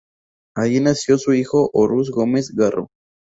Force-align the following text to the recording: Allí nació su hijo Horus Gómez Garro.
Allí 0.55 0.79
nació 0.79 1.19
su 1.19 1.31
hijo 1.35 1.69
Horus 1.73 2.09
Gómez 2.09 2.55
Garro. 2.55 2.87